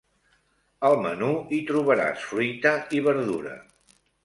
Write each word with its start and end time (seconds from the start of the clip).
Al 0.89 0.97
menú 1.03 1.29
hi 1.51 1.59
trobaràs 1.67 2.25
fruita 2.31 2.73
i 3.01 3.05
verdura. 3.11 3.57